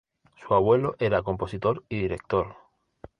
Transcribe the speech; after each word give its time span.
Su 0.35 0.55
abuelo 0.55 0.95
era 0.97 1.21
compositor 1.21 1.83
y 1.87 1.99
director. 1.99 2.55